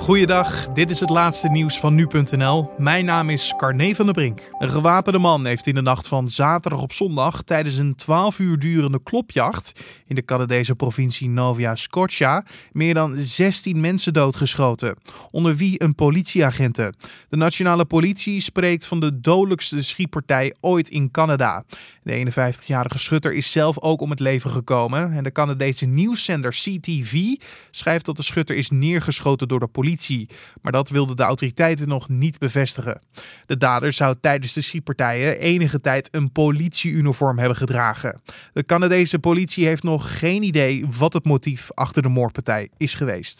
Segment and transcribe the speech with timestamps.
[0.00, 2.70] Goeiedag, dit is het laatste nieuws van nu.nl.
[2.78, 4.50] Mijn naam is Carne van der Brink.
[4.58, 8.58] Een gewapende man heeft in de nacht van zaterdag op zondag tijdens een 12 uur
[8.58, 14.96] durende klopjacht in de Canadese provincie Nova Scotia meer dan 16 mensen doodgeschoten,
[15.30, 16.96] onder wie een politieagenten.
[17.28, 21.64] De nationale politie spreekt van de dodelijkste schietpartij ooit in Canada.
[22.02, 27.14] De 51-jarige schutter is zelf ook om het leven gekomen en de Canadese nieuwszender CTV
[27.70, 29.88] schrijft dat de schutter is neergeschoten door de politie
[30.62, 33.00] maar dat wilden de autoriteiten nog niet bevestigen.
[33.46, 38.20] De dader zou tijdens de schietpartijen enige tijd een politieuniform hebben gedragen.
[38.52, 43.36] De Canadese politie heeft nog geen idee wat het motief achter de moordpartij is geweest.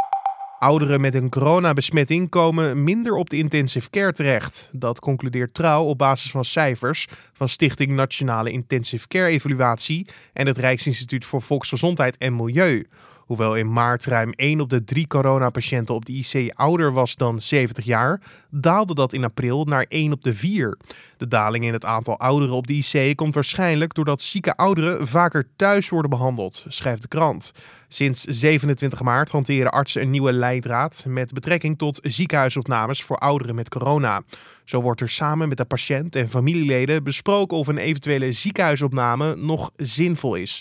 [0.60, 4.70] Ouderen met een coronabesmetting komen minder op de intensive care terecht.
[4.72, 10.58] Dat concludeert Trouw op basis van cijfers van Stichting Nationale Intensive Care Evaluatie en het
[10.58, 12.86] Rijksinstituut voor Volksgezondheid en Milieu.
[13.30, 17.40] Hoewel in maart ruim 1 op de 3 coronapatiënten op de IC ouder was dan
[17.40, 18.20] 70 jaar,
[18.50, 20.78] daalde dat in april naar 1 op de 4.
[21.16, 25.48] De daling in het aantal ouderen op de IC komt waarschijnlijk doordat zieke ouderen vaker
[25.56, 27.52] thuis worden behandeld, schrijft de krant.
[27.88, 33.68] Sinds 27 maart hanteren artsen een nieuwe leidraad met betrekking tot ziekenhuisopnames voor ouderen met
[33.68, 34.22] corona.
[34.64, 39.70] Zo wordt er samen met de patiënt en familieleden besproken of een eventuele ziekenhuisopname nog
[39.76, 40.60] zinvol is.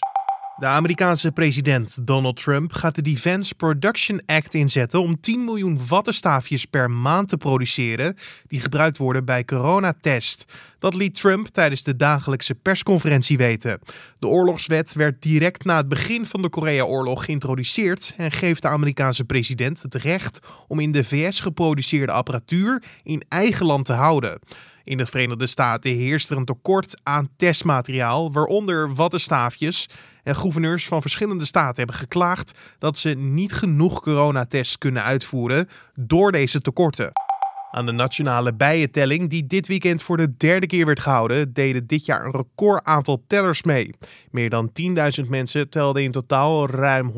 [0.60, 6.66] De Amerikaanse president Donald Trump gaat de Defense Production Act inzetten om 10 miljoen wattenstaafjes
[6.66, 8.16] per maand te produceren
[8.48, 10.46] die gebruikt worden bij coronatest.
[10.80, 13.80] Dat liet Trump tijdens de dagelijkse persconferentie weten.
[14.20, 19.24] De oorlogswet werd direct na het begin van de Korea-oorlog geïntroduceerd en geeft de Amerikaanse
[19.24, 24.40] president het recht om in de VS geproduceerde apparatuur in eigen land te houden.
[24.90, 29.90] In de Verenigde Staten heerst er een tekort aan testmateriaal, waaronder wattenstaafjes.
[30.30, 36.32] En gouverneurs van verschillende staten hebben geklaagd dat ze niet genoeg coronatests kunnen uitvoeren door
[36.32, 37.12] deze tekorten.
[37.72, 42.06] Aan de nationale bijentelling, die dit weekend voor de derde keer werd gehouden, deden dit
[42.06, 43.94] jaar een record aantal tellers mee.
[44.32, 44.72] Meer dan
[45.24, 47.14] 10.000 mensen telden in totaal ruim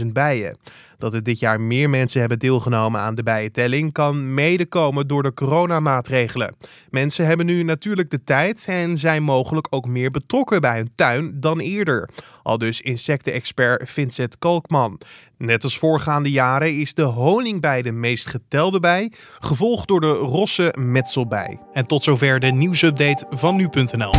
[0.00, 0.58] 135.000 bijen.
[0.98, 5.22] Dat er dit jaar meer mensen hebben deelgenomen aan de bijentelling kan mede komen door
[5.22, 6.56] de coronamaatregelen.
[6.90, 11.40] Mensen hebben nu natuurlijk de tijd en zijn mogelijk ook meer betrokken bij hun tuin
[11.40, 12.08] dan eerder.
[12.42, 15.00] Al dus insectenexpert Vincent Kalkman.
[15.38, 18.95] Net als voorgaande jaren is de honingbij de meest getelde bij,
[19.38, 21.58] gevolgd door de rosse metselbij.
[21.72, 24.12] En tot zover de nieuwsupdate van nu.nl.